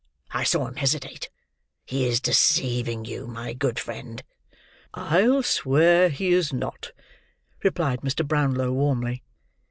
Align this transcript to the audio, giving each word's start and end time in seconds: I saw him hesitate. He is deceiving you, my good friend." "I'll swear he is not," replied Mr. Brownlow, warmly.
I 0.31 0.45
saw 0.45 0.65
him 0.65 0.77
hesitate. 0.77 1.29
He 1.85 2.07
is 2.07 2.19
deceiving 2.19 3.05
you, 3.05 3.27
my 3.27 3.53
good 3.53 3.77
friend." 3.77 4.23
"I'll 4.95 5.43
swear 5.43 6.09
he 6.09 6.29
is 6.33 6.51
not," 6.51 6.91
replied 7.63 8.01
Mr. 8.01 8.27
Brownlow, 8.27 8.71
warmly. 8.71 9.21